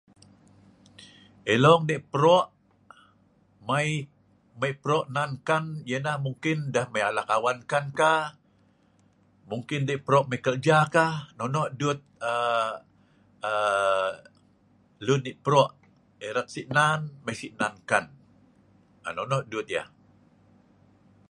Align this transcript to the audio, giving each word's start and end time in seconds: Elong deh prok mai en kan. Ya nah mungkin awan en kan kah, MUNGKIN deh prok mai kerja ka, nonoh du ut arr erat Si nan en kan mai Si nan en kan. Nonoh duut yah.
Elong 1.53 1.81
deh 1.89 2.01
prok 2.13 2.45
mai 3.67 3.89
en 4.67 4.73
kan. 5.47 5.65
Ya 5.91 5.97
nah 6.05 6.17
mungkin 6.25 6.57
awan 7.35 7.57
en 7.59 7.65
kan 7.71 7.85
kah, 7.99 8.23
MUNGKIN 9.49 9.81
deh 9.89 10.01
prok 10.07 10.25
mai 10.29 10.39
kerja 10.47 10.77
ka, 10.95 11.05
nonoh 11.37 11.67
du 11.79 11.87
ut 11.93 11.99
arr 13.49 15.17
erat 16.27 16.47
Si 16.53 16.61
nan 16.75 16.99
en 16.99 17.03
kan 17.19 17.25
mai 17.25 17.35
Si 17.39 17.47
nan 17.59 17.73
en 17.77 17.81
kan. 17.89 18.05
Nonoh 19.17 19.41
duut 19.51 19.67
yah. 19.75 19.87